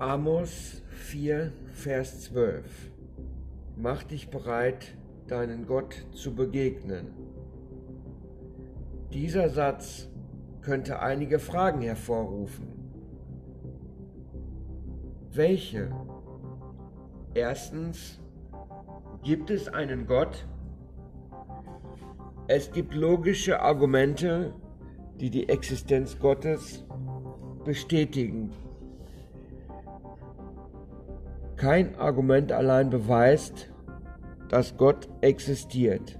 [0.00, 2.90] Amos 4, Vers 12.
[3.76, 7.08] Mach dich bereit, deinen Gott zu begegnen.
[9.12, 10.08] Dieser Satz
[10.62, 12.68] könnte einige Fragen hervorrufen.
[15.34, 15.90] Welche?
[17.34, 18.22] Erstens,
[19.22, 20.46] gibt es einen Gott?
[22.48, 24.54] Es gibt logische Argumente,
[25.20, 26.86] die die Existenz Gottes
[27.66, 28.50] bestätigen.
[31.60, 33.70] Kein Argument allein beweist,
[34.48, 36.18] dass Gott existiert.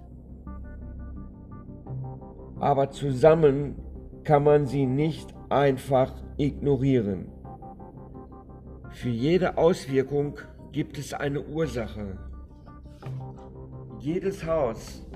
[2.58, 3.76] Aber zusammen
[4.22, 7.32] kann man sie nicht einfach ignorieren.
[8.90, 10.36] Für jede Auswirkung
[10.72, 12.18] gibt es eine Ursache.
[13.98, 15.06] Jedes Haus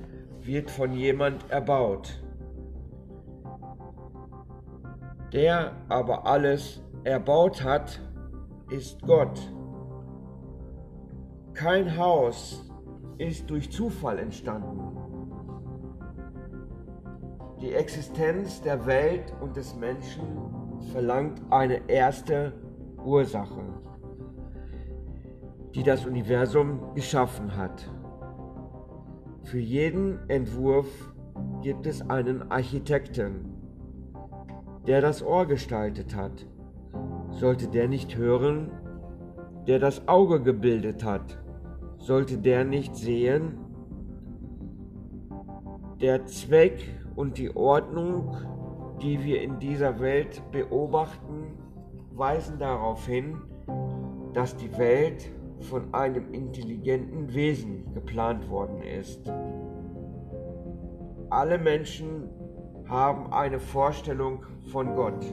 [0.41, 2.25] wird von jemand erbaut,
[5.35, 8.01] der aber alles erbaut hat,
[8.71, 9.39] ist Gott.
[11.55, 12.69] Kein Haus
[13.17, 14.99] ist durch Zufall entstanden.
[17.61, 20.27] Die Existenz der Welt und des Menschen
[20.91, 22.53] verlangt eine erste
[23.05, 23.63] Ursache,
[25.77, 27.89] die das Universum geschaffen hat.
[29.45, 30.89] Für jeden Entwurf
[31.63, 33.55] gibt es einen Architekten,
[34.89, 36.49] der das Ohr gestaltet hat.
[37.31, 38.73] Sollte der nicht hören,
[39.69, 41.44] der das Auge gebildet hat?
[42.05, 43.57] Sollte der nicht sehen?
[46.03, 48.37] Der Zweck und die Ordnung,
[49.01, 51.57] die wir in dieser Welt beobachten,
[52.13, 53.39] weisen darauf hin,
[54.35, 55.31] dass die Welt
[55.61, 59.33] von einem intelligenten Wesen geplant worden ist.
[61.31, 62.29] Alle Menschen
[62.87, 65.25] haben eine Vorstellung von Gott.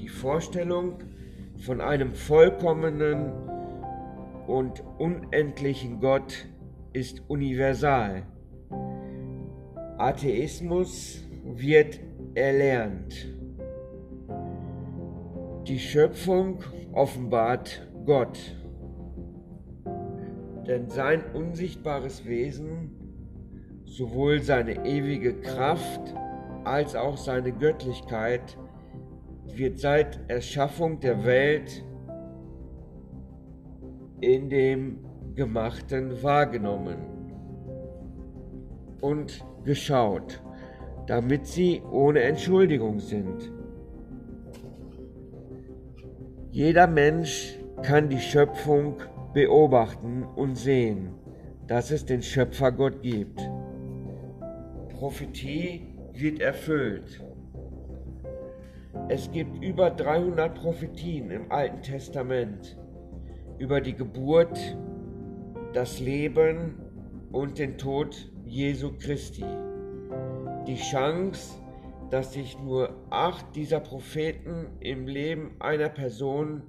[0.00, 0.98] Die Vorstellung
[1.58, 3.53] von einem vollkommenen
[4.46, 6.46] und unendlichen Gott
[6.92, 8.22] ist universal.
[9.98, 12.00] Atheismus wird
[12.34, 13.28] erlernt.
[15.66, 16.58] Die Schöpfung
[16.92, 18.38] offenbart Gott,
[20.66, 22.90] denn sein unsichtbares Wesen,
[23.84, 26.14] sowohl seine ewige Kraft
[26.64, 28.58] als auch seine Göttlichkeit,
[29.46, 31.84] wird seit Erschaffung der Welt
[34.20, 34.98] in dem
[35.34, 36.98] Gemachten wahrgenommen
[39.00, 40.42] und geschaut,
[41.06, 43.52] damit sie ohne Entschuldigung sind.
[46.50, 48.96] Jeder Mensch kann die Schöpfung
[49.32, 51.10] beobachten und sehen,
[51.66, 53.40] dass es den Schöpfergott gibt.
[54.90, 57.20] Prophetie wird erfüllt.
[59.08, 62.78] Es gibt über 300 Prophetien im Alten Testament
[63.64, 64.76] über die Geburt,
[65.72, 66.74] das Leben
[67.32, 69.46] und den Tod Jesu Christi.
[70.66, 71.54] Die Chance,
[72.10, 76.64] dass sich nur acht dieser Propheten im Leben einer Person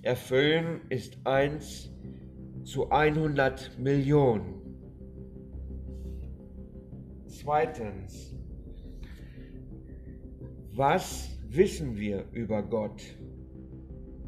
[0.00, 1.90] erfüllen, ist 1
[2.64, 4.54] zu 100 Millionen.
[7.26, 8.34] Zweitens,
[10.74, 13.02] was wissen wir über Gott?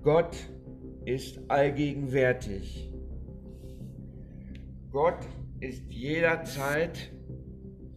[0.02, 0.36] Gott
[1.04, 2.90] ist allgegenwärtig.
[4.90, 5.26] Gott
[5.60, 7.12] ist jederzeit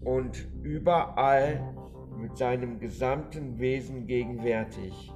[0.03, 1.73] und überall
[2.17, 5.11] mit seinem gesamten Wesen gegenwärtig.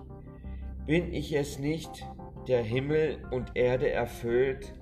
[0.86, 2.06] Bin ich es nicht,
[2.48, 4.74] der Himmel und Erde erfüllt?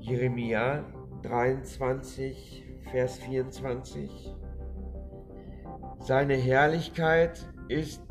[0.00, 0.84] Jeremia
[1.22, 4.34] 23, Vers 24.
[6.00, 8.02] Seine Herrlichkeit ist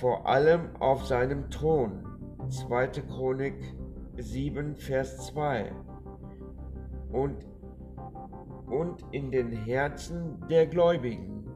[0.00, 2.04] vor allem auf seinem Thron.
[2.48, 2.86] 2.
[3.08, 3.54] Chronik
[4.16, 5.72] 7, Vers 2.
[7.12, 7.44] Und,
[8.66, 11.46] und in den Herzen der Gläubigen.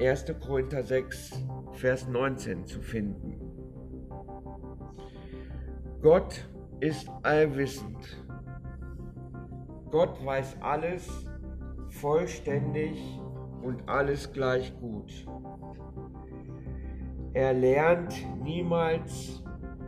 [0.00, 0.26] 1.
[0.40, 3.40] Korinther 6, Vers 19 zu finden.
[6.00, 6.48] Gott
[6.80, 8.24] ist allwissend.
[9.90, 11.08] Gott weiß alles
[11.88, 12.98] vollständig
[13.62, 15.26] und alles gleich gut.
[17.34, 18.14] Er lernt
[18.44, 19.42] niemals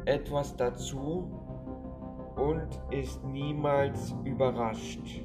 [0.05, 1.31] etwas dazu
[2.35, 5.23] und ist niemals überrascht.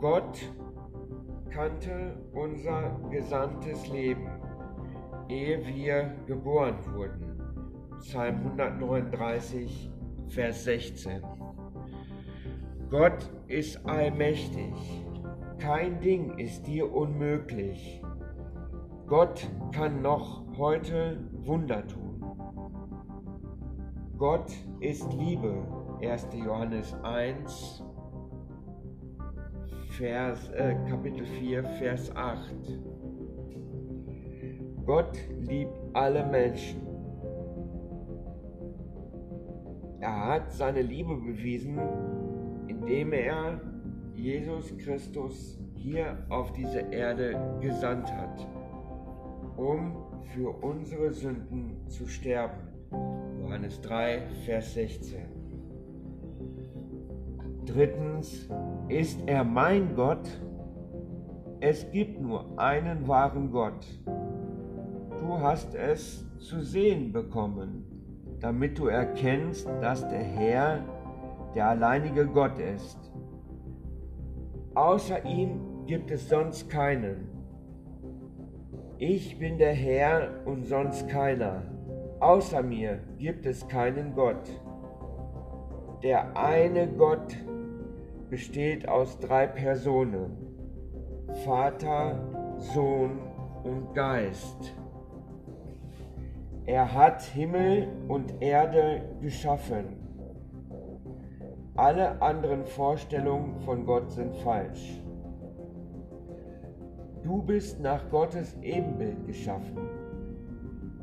[0.00, 0.40] Gott
[1.50, 4.26] kannte unser gesamtes Leben,
[5.28, 7.38] ehe wir geboren wurden.
[7.98, 9.90] Psalm 139,
[10.28, 11.22] Vers 16.
[12.88, 14.72] Gott ist allmächtig.
[15.58, 18.02] Kein Ding ist dir unmöglich.
[19.06, 22.22] Gott kann noch heute Wunder tun.
[24.18, 25.66] Gott ist Liebe.
[26.02, 26.28] 1.
[26.34, 27.82] Johannes 1,
[29.98, 32.78] Vers, äh, Kapitel 4, Vers 8.
[34.84, 36.86] Gott liebt alle Menschen.
[40.00, 41.78] Er hat seine Liebe bewiesen,
[42.68, 43.60] indem er
[44.14, 48.46] Jesus Christus hier auf diese Erde gesandt hat,
[49.60, 49.94] um
[50.32, 52.62] für unsere Sünden zu sterben.
[53.42, 55.20] Johannes 3, Vers 16.
[57.66, 58.48] Drittens,
[58.88, 60.26] ist er mein Gott?
[61.60, 63.86] Es gibt nur einen wahren Gott.
[64.06, 67.84] Du hast es zu sehen bekommen,
[68.40, 70.84] damit du erkennst, dass der Herr
[71.54, 72.98] der alleinige Gott ist.
[74.74, 77.39] Außer ihm gibt es sonst keinen.
[79.02, 81.62] Ich bin der Herr und sonst keiner.
[82.20, 84.60] Außer mir gibt es keinen Gott.
[86.02, 87.34] Der eine Gott
[88.28, 90.36] besteht aus drei Personen.
[91.46, 92.20] Vater,
[92.58, 93.20] Sohn
[93.64, 94.76] und Geist.
[96.66, 99.96] Er hat Himmel und Erde geschaffen.
[101.74, 105.00] Alle anderen Vorstellungen von Gott sind falsch.
[107.30, 109.78] Du bist nach Gottes Ebenbild geschaffen.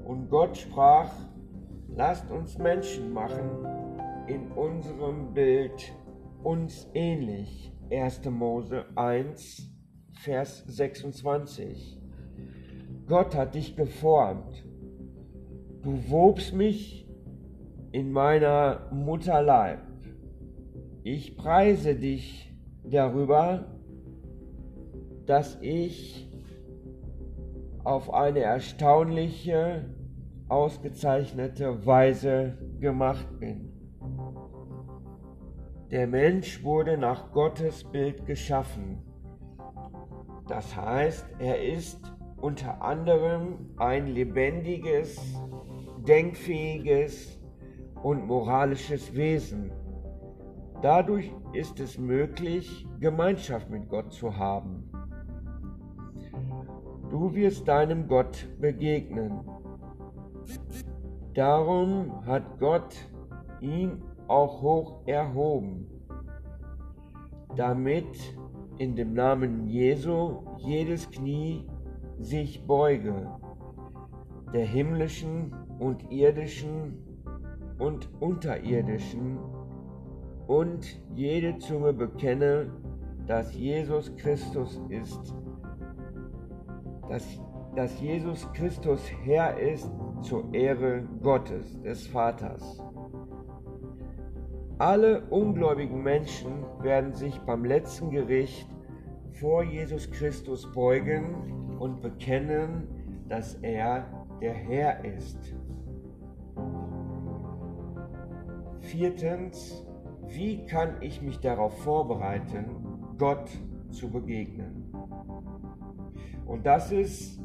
[0.04, 1.10] Und Gott sprach,
[1.88, 3.66] lasst uns Menschen machen
[4.28, 5.94] in unserem Bild
[6.44, 7.72] uns ähnlich.
[7.92, 8.26] 1.
[8.30, 9.72] Mose 1,
[10.16, 11.98] Vers 26.
[13.08, 14.66] Gott hat dich geformt
[15.82, 17.08] Du wobst mich
[17.94, 19.80] in meiner Mutterleib.
[21.04, 22.54] Ich preise dich
[22.84, 23.77] darüber,
[25.28, 26.30] dass ich
[27.84, 29.86] auf eine erstaunliche,
[30.50, 33.72] ausgezeichnete Weise gemacht bin.
[35.92, 39.04] Der Mensch wurde nach Gottes Bild geschaffen.
[40.48, 45.20] Das heißt, er ist unter anderem ein lebendiges,
[46.08, 47.40] denkfähiges
[48.04, 49.72] und moralisches Wesen.
[50.82, 54.92] Dadurch ist es möglich, Gemeinschaft mit Gott zu haben.
[57.10, 59.40] Du wirst deinem Gott begegnen.
[61.34, 62.96] Darum hat Gott
[63.62, 65.88] ihn auch hoch erhoben,
[67.56, 68.38] damit
[68.78, 71.66] in dem Namen Jesu jedes Knie
[72.20, 73.28] sich beuge,
[74.54, 76.98] der himmlischen und irdischen
[77.80, 79.40] und unterirdischen,
[80.48, 82.72] und jede Zunge bekenne,
[83.28, 85.36] dass Jesus Christus ist,
[87.10, 87.26] dass,
[87.76, 89.90] dass Jesus Christus Herr ist
[90.22, 92.82] zur Ehre Gottes, des Vaters.
[94.80, 98.68] Alle ungläubigen Menschen werden sich beim letzten Gericht
[99.32, 102.88] vor Jesus Christus beugen und bekennen,
[103.28, 104.06] dass er
[104.40, 105.56] der Herr ist.
[108.80, 109.86] Viertens,
[110.28, 112.66] wie kann ich mich darauf vorbereiten,
[113.18, 113.50] Gott
[113.90, 114.77] zu begegnen?
[116.48, 117.40] Und das ist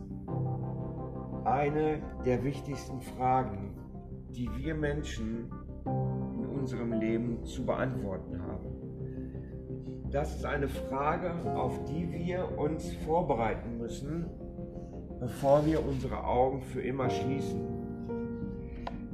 [1.44, 3.74] eine der wichtigsten Fragen,
[4.30, 5.50] die wir Menschen
[5.84, 8.72] in unserem Leben zu beantworten haben.
[10.10, 14.26] Das ist eine Frage, auf die wir uns vorbereiten müssen,
[15.18, 17.60] bevor wir unsere Augen für immer schließen.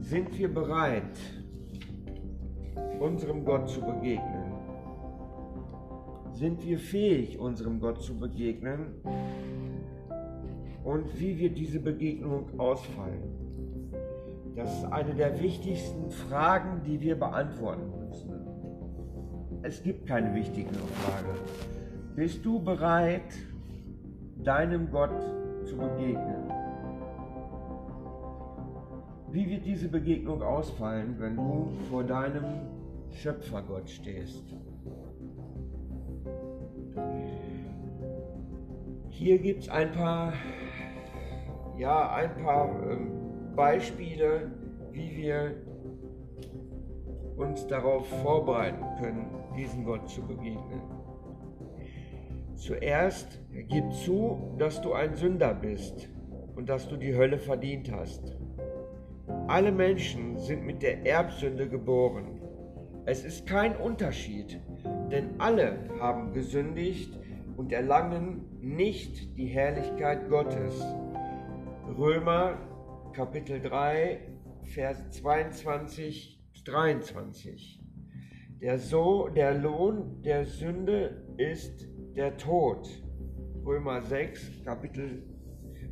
[0.01, 1.19] Sind wir bereit,
[3.01, 4.53] unserem Gott zu begegnen?
[6.33, 9.01] Sind wir fähig, unserem Gott zu begegnen?
[10.85, 13.23] Und wie wird diese Begegnung ausfallen?
[14.57, 18.33] Das ist eine der wichtigsten Fragen, die wir beantworten müssen.
[19.63, 21.39] Es gibt keine wichtigere Frage.
[22.17, 23.35] Bist du bereit,
[24.43, 25.21] deinem Gott
[25.65, 26.51] zu begegnen?
[29.31, 32.45] Wie wird diese Begegnung ausfallen, wenn du vor deinem
[33.13, 34.45] Schöpfergott stehst.
[39.11, 40.33] Hier gibt es ein paar,
[41.79, 44.51] ja, ein paar ähm, Beispiele,
[44.91, 45.55] wie wir
[47.37, 50.83] uns darauf vorbereiten können, diesem Gott zu begegnen.
[52.57, 56.09] Zuerst gib zu, dass du ein Sünder bist
[56.57, 58.37] und dass du die Hölle verdient hast.
[59.47, 62.41] Alle Menschen sind mit der Erbsünde geboren.
[63.07, 64.61] Es ist kein Unterschied,
[65.13, 67.17] denn alle haben gesündigt
[67.57, 70.85] und erlangen nicht die Herrlichkeit Gottes.
[71.99, 74.21] Römer Kapitel 3,
[74.63, 77.83] Vers 22 bis 23.
[78.61, 82.89] Der, so, der Lohn der Sünde ist der Tod.
[83.67, 85.25] Römer 6, Kapitel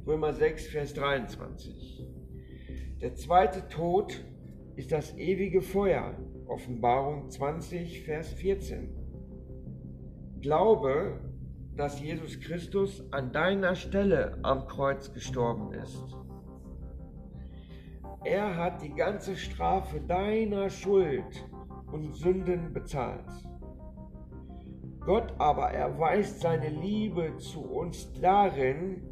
[0.07, 2.07] Römer 6, Vers 23.
[3.01, 4.25] Der zweite Tod
[4.77, 6.17] ist das ewige Feuer.
[6.47, 8.95] Offenbarung 20, Vers 14.
[10.41, 11.19] Glaube,
[11.77, 16.17] dass Jesus Christus an deiner Stelle am Kreuz gestorben ist.
[18.25, 21.49] Er hat die ganze Strafe deiner Schuld
[21.93, 23.31] und Sünden bezahlt.
[25.01, 29.03] Gott aber erweist seine Liebe zu uns darin,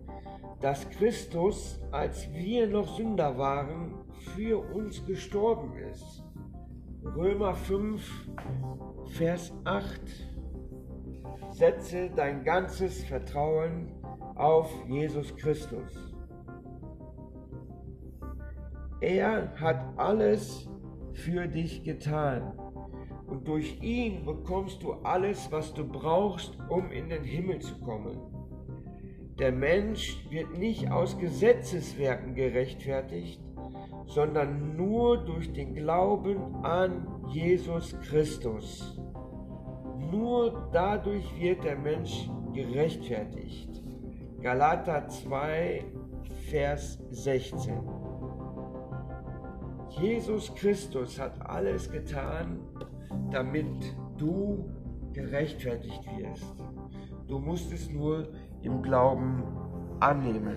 [0.61, 3.95] dass Christus, als wir noch Sünder waren,
[4.35, 6.25] für uns gestorben ist.
[7.05, 8.03] Römer 5,
[9.11, 10.34] Vers 8.
[11.51, 13.93] Setze dein ganzes Vertrauen
[14.35, 16.15] auf Jesus Christus.
[19.01, 20.69] Er hat alles
[21.13, 22.59] für dich getan.
[23.27, 28.19] Und durch ihn bekommst du alles, was du brauchst, um in den Himmel zu kommen.
[29.39, 33.41] Der Mensch wird nicht aus Gesetzeswerken gerechtfertigt,
[34.07, 39.01] sondern nur durch den Glauben an Jesus Christus.
[40.15, 43.83] Nur dadurch wird der Mensch gerechtfertigt.
[44.41, 45.85] Galater 2,
[46.49, 47.81] Vers 16.
[49.89, 52.61] Jesus Christus hat alles getan,
[53.33, 53.67] damit
[54.17, 54.71] du
[55.13, 56.55] gerechtfertigt wirst.
[57.27, 58.29] Du musst es nur
[58.63, 59.43] im Glauben
[59.99, 60.57] annehmen.